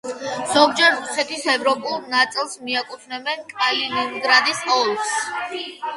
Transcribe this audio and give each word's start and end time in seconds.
ზოგჯერ 0.51 0.93
რუსეთის 0.99 1.43
ევროპულ 1.53 2.01
ნაწილს 2.13 2.57
მიაკუთვნებენ 2.69 3.45
კალინინგრადის 3.53 4.65
ოლქს. 4.79 5.13